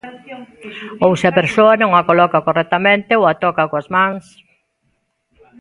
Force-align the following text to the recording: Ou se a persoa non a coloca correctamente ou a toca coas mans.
Ou 1.05 1.11
se 1.19 1.25
a 1.31 1.35
persoa 1.39 1.73
non 1.81 1.91
a 1.93 2.01
coloca 2.09 2.43
correctamente 2.47 3.11
ou 3.19 3.23
a 3.31 3.33
toca 3.43 3.69
coas 3.71 3.87
mans. 3.95 4.23